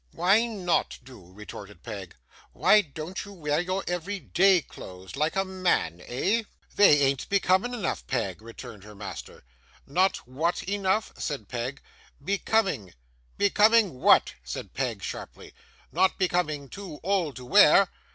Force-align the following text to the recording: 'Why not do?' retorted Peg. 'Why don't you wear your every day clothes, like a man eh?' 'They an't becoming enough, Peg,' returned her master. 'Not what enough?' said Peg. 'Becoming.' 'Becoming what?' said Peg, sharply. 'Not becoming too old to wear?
'Why 0.13 0.47
not 0.47 0.97
do?' 1.03 1.31
retorted 1.31 1.83
Peg. 1.83 2.15
'Why 2.53 2.81
don't 2.81 3.23
you 3.23 3.33
wear 3.33 3.59
your 3.61 3.83
every 3.87 4.19
day 4.19 4.63
clothes, 4.63 5.15
like 5.15 5.35
a 5.35 5.45
man 5.45 6.01
eh?' 6.07 6.41
'They 6.75 7.11
an't 7.11 7.29
becoming 7.29 7.75
enough, 7.75 8.07
Peg,' 8.07 8.41
returned 8.41 8.83
her 8.83 8.95
master. 8.95 9.43
'Not 9.85 10.27
what 10.27 10.63
enough?' 10.67 11.13
said 11.19 11.47
Peg. 11.47 11.81
'Becoming.' 12.19 12.95
'Becoming 13.37 13.99
what?' 13.99 14.33
said 14.43 14.73
Peg, 14.73 15.03
sharply. 15.03 15.53
'Not 15.91 16.17
becoming 16.17 16.67
too 16.67 16.99
old 17.03 17.35
to 17.35 17.45
wear? 17.45 17.87